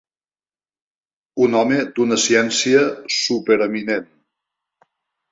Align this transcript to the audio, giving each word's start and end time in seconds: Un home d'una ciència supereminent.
Un 1.47 1.57
home 1.59 1.75
d'una 1.99 2.17
ciència 2.23 2.81
supereminent. 3.17 4.09